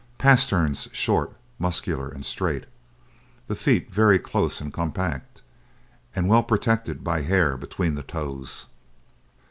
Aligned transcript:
Pasterns 0.17 0.87
short, 0.93 1.33
muscular, 1.59 2.09
and 2.09 2.25
straight. 2.25 2.65
The 3.45 3.53
feet 3.55 3.93
very 3.93 4.17
close 4.17 4.59
and 4.59 4.73
compact, 4.73 5.43
and 6.15 6.27
well 6.27 6.41
protected 6.41 7.03
by 7.03 7.21
hair 7.21 7.55
between 7.55 7.93
the 7.93 8.01
toes. 8.01 8.65